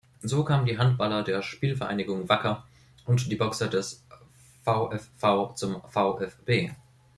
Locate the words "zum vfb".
5.53-6.71